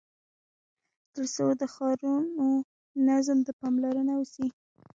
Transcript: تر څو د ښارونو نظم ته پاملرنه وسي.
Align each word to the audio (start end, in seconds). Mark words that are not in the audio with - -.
تر 1.13 1.25
څو 1.35 1.47
د 1.59 1.61
ښارونو 1.73 2.47
نظم 3.07 3.39
ته 3.45 3.51
پاملرنه 3.59 4.13
وسي. 4.17 4.47